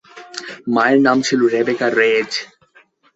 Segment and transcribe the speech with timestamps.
[0.73, 2.31] মায়ের নাম ছিল রেবেকা রেয়েজ।